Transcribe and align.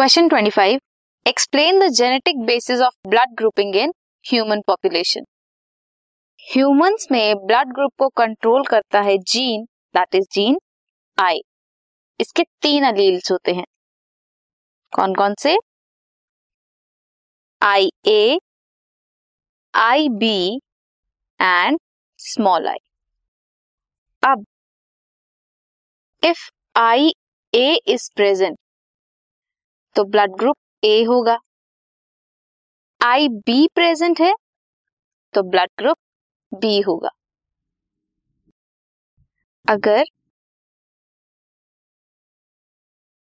Question 0.00 0.28
25 0.28 0.78
explain 1.26 1.78
the 1.78 1.86
genetic 1.92 2.36
basis 2.46 2.80
of 2.80 3.08
blood 3.08 3.34
grouping 3.38 3.74
in 3.76 3.90
human 4.24 4.60
population 4.66 5.24
humans 6.40 7.06
में 7.10 7.34
blood 7.46 7.72
group 7.74 7.92
को 7.98 8.08
control 8.08 8.64
करता 8.66 9.00
है 9.00 9.16
gene 9.32 9.64
that 9.94 10.14
is 10.14 10.26
gene 10.34 10.56
I 11.18 11.40
इसके 12.20 12.42
तीन 12.62 12.84
alleles 12.84 13.30
होते 13.32 13.52
हैं। 13.52 13.64
कौन 14.92 15.14
कौन 15.14 15.34
से? 15.38 15.56
I 17.62 17.90
A 18.06 18.38
I 19.74 20.08
B 20.08 20.56
and 21.40 21.78
small 22.20 22.68
I 22.68 22.82
अब 24.22 24.44
if 26.22 26.50
I 26.76 27.12
A 27.54 27.80
is 27.86 28.10
present 28.16 28.58
तो 29.96 30.04
ब्लड 30.06 30.36
ग्रुप 30.38 30.56
ए 30.84 31.02
होगा। 31.04 31.36
आई 33.00 33.28
बी 33.46 33.66
प्रेजेंट 33.74 34.20
है 34.20 34.32
तो 35.34 35.42
ब्लड 35.50 35.70
ग्रुप 35.78 35.96
बी 36.52 36.80
होगा। 36.82 37.08
अगर 39.66 40.04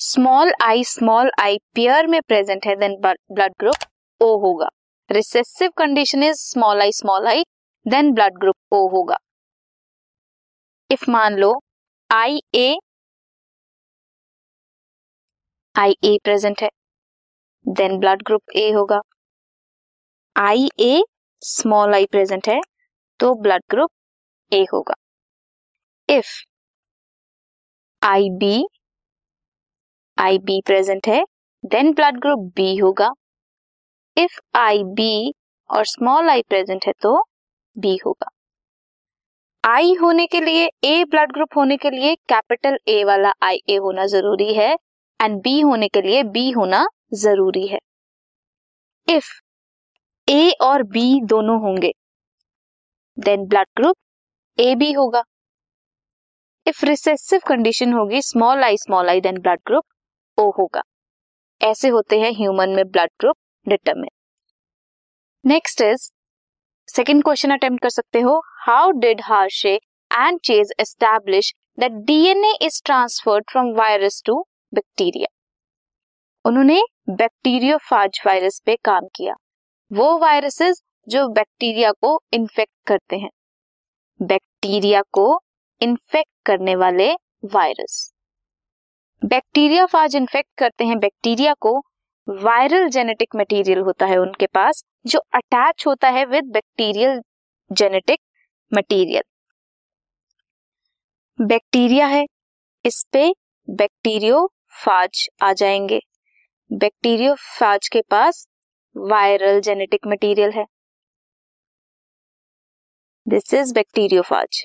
small 0.00 0.52
I 0.62 0.84
small 0.84 1.30
I 1.40 1.58
pair 1.74 2.06
में 2.06 2.20
प्रेजेंट 2.28 2.66
है 2.66 2.74
देन 2.76 2.96
ब्लड 3.02 3.52
ग्रुप 3.60 3.84
ओ 4.20 4.26
होगा। 4.40 4.68
Recessive 5.10 5.70
condition 5.78 6.22
is 6.22 6.36
small 6.40 6.80
I 6.82 6.92
small 6.92 7.26
I 7.28 7.44
then 7.86 8.12
blood 8.14 8.38
group 8.40 8.74
O 8.74 8.86
होगा। 8.88 9.16
इफ़ 10.90 11.10
मान 11.10 11.36
लो 11.38 11.52
I 12.10 12.40
A 12.54 12.76
I 15.76 15.94
A 16.04 16.16
present 16.24 16.62
है। 16.62 16.68
देन 17.66 17.98
ब्लड 18.00 18.22
ग्रुप 18.26 18.56
ए 18.56 18.70
होगा। 18.72 19.00
I 20.36 20.68
A 20.80 21.02
small 21.42 21.94
I 21.94 22.06
present 22.06 22.48
है 22.48 22.60
तो 23.20 23.34
blood 23.42 23.62
group 23.70 23.90
A 24.52 24.62
होगा। 24.72 24.94
If 26.08 26.32
I 28.02 28.28
B 28.40 28.66
I 30.18 30.38
B 30.40 30.60
present 30.66 31.08
है 31.08 31.22
then 31.64 31.92
blood 31.92 32.20
group 32.20 32.52
B 32.56 32.76
होगा। 32.76 33.10
If 34.16 34.40
I 34.56 34.82
B 34.94 35.32
और 35.70 35.84
small 35.86 36.28
I 36.30 36.42
present 36.48 36.86
है 36.86 36.92
तो 37.02 37.16
बी 37.76 37.96
होगा। 38.06 38.30
आई 39.64 39.94
होने 39.94 40.26
के 40.26 40.40
लिए 40.40 40.68
ए 40.84 41.04
ब्लड 41.04 41.32
ग्रुप 41.32 41.56
होने 41.56 41.76
के 41.76 41.90
लिए 41.90 42.14
कैपिटल 42.28 42.78
ए 42.88 43.02
वाला 43.04 43.32
आई 43.42 43.60
ए 43.68 43.76
होना 43.76 44.06
ज़रूरी 44.08 44.52
है। 44.54 44.74
एंड 45.20 45.40
बी 45.42 45.60
होने 45.60 45.88
के 45.88 46.02
लिए 46.02 46.22
बी 46.24 46.50
होना 46.50 46.84
ज़रूरी 47.14 47.66
है। 47.66 47.78
इफ़ 49.08 49.28
ए 50.28 50.50
और 50.62 50.82
बी 50.84 51.20
दोनों 51.24 51.60
होंगे 51.60 51.92
then 53.18 53.46
blood 53.48 53.66
group 53.76 53.96
A 54.58 54.74
B 54.74 54.92
होगा। 54.92 55.22
इफ़ 56.66 56.84
रिसेसिव 56.86 57.40
कंडीशन 57.48 57.92
होगी 57.92 58.20
small 58.22 58.64
i 58.64 58.76
small 58.76 59.08
i 59.08 59.20
then 59.20 59.38
blood 59.40 59.60
group 59.66 59.84
O 60.38 60.50
होगा। 60.58 60.82
ऐसे 61.60 61.88
होते 61.88 62.18
हैं 62.20 62.30
ह्यूमन 62.36 62.70
में 62.76 62.84
blood 62.86 63.10
group 63.20 63.36
determine 63.66 64.10
next 65.44 65.80
is 65.82 66.10
second 66.88 67.22
question 67.24 67.50
attempt 67.52 67.82
कर 67.82 67.90
सकते 67.90 68.20
हो। 68.20 68.40
How 68.66 68.90
did 69.00 69.20
Hershey 69.24 69.74
and 70.10 70.38
Chase 70.44 70.72
establish 70.80 71.52
that 71.78 71.92
DNA 72.06 72.52
is 72.62 72.80
transferred 72.84 73.44
from 73.50 73.72
virus 73.76 74.22
to 74.26 74.44
bacteria. 74.74 75.26
उन्होंने 76.44 76.82
bacteriophage 77.10 78.20
virus 78.26 78.60
पे 78.66 78.76
काम 78.76 79.06
किया। 79.16 79.34
वो 79.92 80.18
वायरसेस 80.18 80.82
जो 81.08 81.28
बैक्टीरिया 81.28 81.92
को 81.92 82.20
इन्फेक्ट 82.32 82.72
करते 82.86 83.16
हैं। 83.16 83.30
बैक्टीरिया 84.22 85.02
को 85.12 85.40
इन्फेक्ट 85.80 86.30
करने 86.46 86.76
वाले 86.76 87.12
वायरस। 87.44 88.12
बैक्टीरिया 89.24 89.86
फाज 89.86 90.16
इन्फेक्ट 90.16 90.48
करते 90.58 90.84
हैं, 90.84 90.98
बैक्टीरिया 90.98 91.54
को 91.54 91.78
वायरल 92.28 92.88
जेनेटिक 92.88 93.36
मटेरियल 93.36 93.78
होता 93.78 94.06
है 94.06 94.16
उनके 94.16 94.46
पास, 94.46 94.84
जो 95.06 95.18
अटैच 95.34 95.86
होता 95.86 96.08
है 96.08 96.24
with 96.24 96.44
bacterial 96.44 97.20
genetic 97.72 98.18
material 98.72 99.22
bacteria 101.38 102.06
है। 102.06 102.26
इस 102.84 103.04
पे 103.12 103.34
बैक्टीरियो 103.70 104.52
फाज 104.76 105.26
आ 105.42 105.52
जाएँगे। 105.54 106.00
बैक्टीरियोफाज 106.70 107.88
के 107.88 108.00
पास 108.10 108.46
वायरल 108.96 109.60
जेनेटिक 109.60 110.06
मटेरियल 110.06 110.50
है। 110.52 110.64
This 113.26 113.54
is 113.54 113.72
bacteriophage 113.74 114.64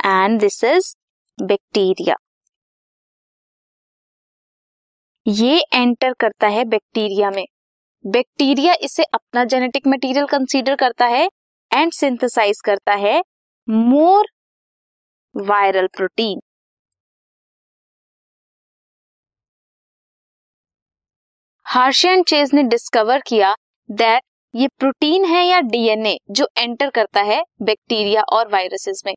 and 0.00 0.40
this 0.40 0.62
is 0.64 0.94
bacteria 1.38 2.16
ये 5.26 5.58
एंटर 5.74 6.12
करता 6.20 6.46
है 6.48 6.64
बैक्टीरिया 6.66 7.30
में। 7.30 7.44
बैक्टीरिया 8.04 8.74
इसे 8.82 9.02
अपना 9.14 9.44
जेनेटिक 9.46 9.86
मटेरियल 9.88 10.26
कंसीडर 10.26 10.76
करता 10.76 11.06
है 11.06 11.28
एंड 11.70 11.92
सिंथेसाइज 11.92 12.60
करता 12.64 12.94
है। 12.96 13.20
More 13.68 14.26
viral 15.34 15.86
protein 15.88 16.40
Hershey and 21.66 22.22
Chase 22.22 22.50
ने 22.54 22.62
डिस्कवर 22.62 23.20
किया 23.26 23.54
दैट 23.88 24.22
ये 24.54 24.66
प्रोटीन 24.78 25.24
है 25.24 25.44
या 25.44 25.60
डीएनए 25.62 26.16
जो 26.30 26.48
एंटर 26.58 26.90
करता 26.90 27.20
है 27.22 27.42
बैक्टीरिया 27.62 28.22
और 28.32 28.48
वायरसेस 28.48 29.02
में। 29.06 29.14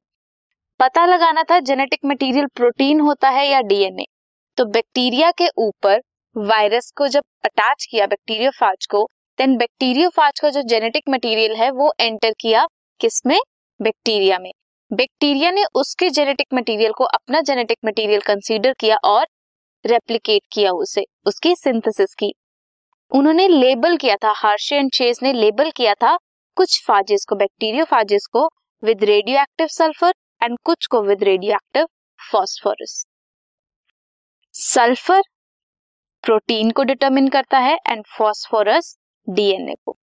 पता 0.80 1.06
लगाना 1.06 1.44
था 1.44 1.60
जेनेटिक 1.62 2.00
मटेरियल 2.06 2.46
प्रोटीन 2.56 3.00
होता 3.02 3.30
है 3.30 3.48
या 3.48 3.62
डीएनए 3.64 4.06
तो 4.58 4.66
बैक्टीरिया 4.68 5.32
के 5.32 5.48
ऊपर 5.60 6.02
वायरस 6.36 6.92
को 6.98 7.08
जब 7.10 7.24
अटैच 7.46 7.86
किया 7.92 8.08
बैक्टीरियोफाज 8.08 8.86
को 8.86 9.08
देन 9.40 9.58
बैक्टीरियोफाज 9.58 10.40
का 10.40 10.50
जो 10.50 10.62
जेनेटिक 10.70 11.10
मटेरियल 11.10 11.56
है 11.56 11.72
वो 11.74 11.94
एंटर 12.02 12.34
किया 12.40 12.66
किसमें? 13.02 13.40
बैक्टीरिया 13.80 14.40
में। 14.40 14.52
बैक्टीरिया 14.92 15.50
ने 15.52 15.64
उसके 15.76 16.10
जेनेटिक 16.10 16.48
मटेरियल 16.54 16.92
को 16.92 17.04
अपना 17.04 17.40
जेनेटिक 17.42 17.78
मटेरियल 17.86 18.22
कंसीडर 18.22 18.74
किया 18.74 18.98
और 19.06 19.26
रेप्लिकेट 19.86 20.42
किया 20.52 20.72
उसे, 20.72 21.06
उसकी 21.26 21.56
सिंथेसिस 21.56 22.14
की। 22.16 22.34
उन्होंने 23.12 23.48
लेबल 23.48 23.98
किया 23.98 24.16
था 24.16 24.32
हार्शे 24.38 24.76
एंड 24.76 24.92
चेस 24.92 25.20
ने 25.24 25.34
लेबल 25.34 25.72
किया 25.72 25.94
था 25.94 26.16
कुछ 26.58 26.82
फाजिस 26.86 27.26
को 27.26 27.36
बैक्टीरियो 27.36 27.86
फाजिस 27.86 28.26
को 28.28 28.46
with 28.84 29.04
radio 29.04 29.42
active 29.42 29.68
sulphur 29.68 30.14
and 30.42 30.58
कुछ 30.64 30.86
को 30.86 31.02
with 31.02 31.24
radioactive 31.56 31.88
phosphorus 32.20 33.06
sulphur 34.56 35.22
protein 36.24 36.72
को 36.72 36.84
डिटरमिन 36.84 37.28
करता 37.28 37.60
है 37.60 37.78
एंड 37.88 38.04
फॉस्फोरस 38.08 38.96
डीएनए 39.28 39.76
को। 39.86 39.98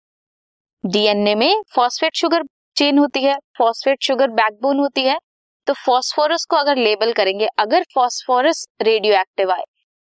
डीएनए 0.84 1.34
में 1.34 1.62
फॉस्फेट 1.74 2.16
शुगर 2.16 2.42
चेन 2.78 2.98
होती 2.98 3.22
है 3.22 3.36
फॉस्फेट 3.58 4.02
शुगर 4.02 4.30
बैकबोन 4.32 4.78
होती 4.78 5.02
है 5.02 5.18
तो 5.66 5.72
फॉस्फोरस 5.76 6.44
को 6.44 6.56
अगर 6.56 6.76
लेबल 6.78 7.12
करेंगे, 7.12 7.46
अगर 7.58 7.84
फॉस्फोरस 7.94 8.66
रेडियो 8.82 9.14
एक्टिव 9.14 9.50
आए 9.52 9.64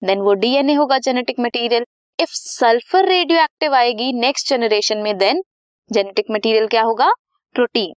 देन 0.02 0.22
वो 0.22 0.34
डीएनए 0.36 0.74
होगा 0.74 0.98
genetic 1.00 1.40
material 1.40 1.86
if 2.20 2.32
sulphur 2.32 3.06
radioactive 3.42 3.76
आएगी 3.76 4.12
नेक्स्ट 4.16 4.50
जनरेशन 4.50 4.98
में 4.98 5.18
देन 5.18 5.44
जेनेटिक 5.92 6.26
मटेरियल 6.32 6.68
क्या 6.68 6.82
होगा? 6.84 7.12
प्रोटीन 7.56 7.94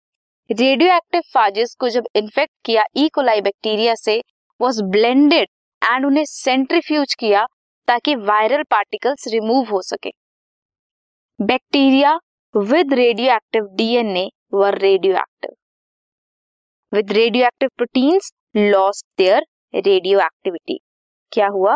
रेडियो 0.49 0.95
एक्टिव 0.95 1.21
फाजिस 1.33 1.75
को 1.75 1.89
जब 1.89 2.07
इन्फेक्ट 2.15 2.53
किया 2.65 2.83
ई 2.97 3.07
कोलाई 3.09 3.41
बैक्टीरिया 3.41 3.95
से 3.97 4.21
वॉज़ 4.59 4.83
ब्लेंडेड 4.91 5.47
एंड 5.81 6.05
उन्हें 6.05 6.25
सेंट्रीफ्यूज 6.27 7.13
किया, 7.15 7.45
ताकि 7.87 8.15
वायरल 8.17 8.63
पार्टिकल्स 8.71 9.27
रिमूव 9.27 9.69
हो 9.71 9.81
सके. 9.83 10.11
Bacteria 11.39 12.19
with 12.53 12.93
radioactive 13.35 13.75
DNA 13.75 14.29
radioactive 15.17 15.55
with 16.93 17.11
radioactive 17.45 17.69
proteins 17.77 18.31
lost 18.55 19.05
their 19.17 19.45
radioactivity 20.19 20.77
क्या 21.31 21.47
हुआ? 21.47 21.75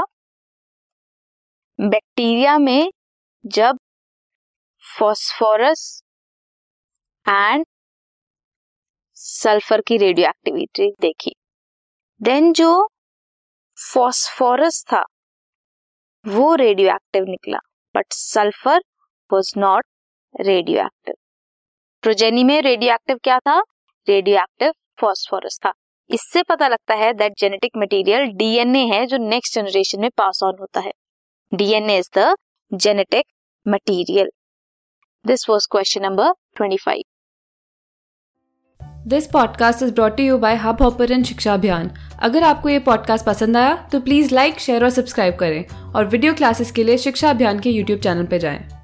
बैक्टीरिया 1.79 2.57
में 2.57 2.91
जब 3.45 3.77
फॉस्फोरस 4.83 5.83
एंड 7.25 7.65
सल्फ़र 9.17 9.81
की 9.87 9.97
रेडियो 9.97 10.29
एक्टिविटी 10.29 10.91
देखी 11.01 11.35
देन 12.21 12.51
जो 12.53 12.71
फॉस्फोरस 13.77 14.83
था, 14.93 15.03
वो 16.25 16.53
रेडियो 16.55 16.93
एक्टिव 16.95 17.25
निकला 17.29 17.59
but 17.95 18.13
sulphur 18.13 18.81
was 19.29 19.53
not 19.59 19.85
radioactive 20.85 21.15
progeny 22.03 22.43
में 22.43 22.61
रेडियो 22.61 22.93
एक्टिव 22.93 23.17
क्या 23.23 23.39
था? 23.39 23.59
रेडियो 24.09 24.37
एक्टिव 24.37 24.73
फॉस्फोरस 25.01 25.59
था। 25.65 25.73
इससे 26.09 26.43
पता 26.43 26.67
लगता 26.67 26.93
है 26.93 27.13
दैट 27.13 27.33
जेनेटिक 27.39 27.71
मटेरियल 27.77 28.19
डीएनए 28.19 28.85
है 28.85 29.05
जो 29.05 29.17
नेक्स्ट 29.17 29.55
जनरेशन 29.55 30.01
में 30.01 30.09
पास 30.17 30.39
ऑन 30.43 30.53
होता 30.61 30.79
है। 30.79 30.91
DNA 31.53 31.97
is 31.97 32.09
the 32.17 32.35
genetic 32.73 33.25
material 33.67 34.31
this 35.27 35.49
was 35.49 35.67
question 35.71 36.01
number 36.01 36.31
25 36.61 37.03
this 39.07 39.27
podcast 39.27 39.83
is 39.83 39.93
brought 39.93 40.19
you 40.19 40.37
by 40.37 40.55
Hub 40.55 40.81
Hopper 40.81 41.23
शिक्षा 41.23 41.53
अभियान 41.53 41.91
अगर 42.21 42.43
आपको 42.43 42.69
ये 42.69 42.79
पॉडकास्ट 42.79 43.25
पसंद 43.25 43.57
आया 43.57 43.89
तो 43.91 43.99
प्लीज़ 43.99 44.35
लाइक 44.35 44.59
शेयर 44.59 44.83
और 44.83 44.89
सब्सक्राइब 44.89 45.35
करें 45.35 45.93
और 45.93 46.05
वीडियो 46.05 46.33
क्लासेस 46.33 46.71
के 46.71 46.83
लिए 46.83 46.97
शिक्षा 46.97 47.29
अभियान 47.29 47.59
के 47.59 47.69
यूट्यूब 47.69 47.99
चैनल 47.99 48.25
पर 48.25 48.37
जाएँ। 48.37 48.80